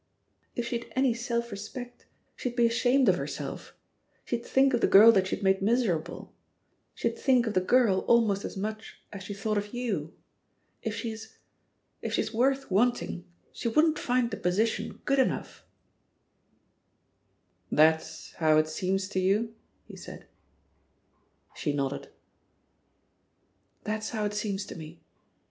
[0.55, 3.75] "If she'd any self respect, she'd be ashamed of herself;
[4.25, 6.33] she'd think of the girl that she had made miserable;
[6.95, 10.11] she'd think of the girl almost as much as she thought of you.
[10.81, 11.37] If she's—
[12.01, 15.63] if she's worth wanting, she wouldn't find the position good enough!"
[17.71, 19.55] SS4 THE POSITION OF PEGGY HARPER '^That'^ how it seems to you?'*
[19.85, 20.25] he said*
[21.53, 22.09] She nodded.
[23.85, 24.99] '^That's how it seems to me.